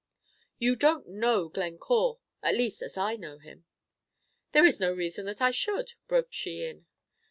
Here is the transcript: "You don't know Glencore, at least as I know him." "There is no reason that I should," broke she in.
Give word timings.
"You 0.57 0.75
don't 0.75 1.07
know 1.09 1.47
Glencore, 1.47 2.17
at 2.41 2.55
least 2.55 2.81
as 2.81 2.97
I 2.97 3.17
know 3.17 3.37
him." 3.37 3.65
"There 4.51 4.65
is 4.65 4.79
no 4.79 4.91
reason 4.91 5.27
that 5.27 5.43
I 5.43 5.51
should," 5.51 5.91
broke 6.07 6.33
she 6.33 6.65
in. 6.65 6.87